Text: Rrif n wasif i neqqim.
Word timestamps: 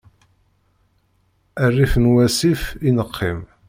Rrif 1.75 1.93
n 1.97 2.05
wasif 2.13 2.61
i 2.87 2.89
neqqim. 2.97 3.39